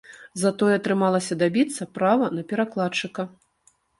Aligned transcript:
Затое 0.43 0.69
атрымалася 0.77 1.37
дабіцца 1.43 1.87
права 1.99 2.31
на 2.37 2.43
перакладчыка. 2.53 3.21